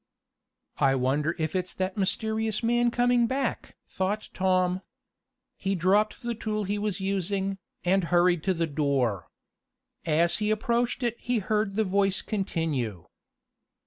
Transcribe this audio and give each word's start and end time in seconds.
"I 0.79 0.95
wonder 0.95 1.35
if 1.37 1.55
it's 1.55 1.75
that 1.75 1.95
mysterious 1.95 2.63
man 2.63 2.89
coming 2.89 3.27
back?" 3.27 3.75
thought 3.87 4.29
Tom. 4.33 4.81
He 5.57 5.75
dropped 5.75 6.23
the 6.23 6.33
tool 6.33 6.63
he 6.63 6.79
was 6.79 6.99
using, 6.99 7.59
and 7.85 8.05
hurried 8.05 8.41
to 8.45 8.55
the 8.55 8.65
door. 8.65 9.27
As 10.03 10.37
he 10.37 10.49
approached 10.49 11.03
it 11.03 11.19
he 11.19 11.37
heard 11.37 11.75
the 11.75 11.83
voice 11.83 12.23
continue. 12.23 13.05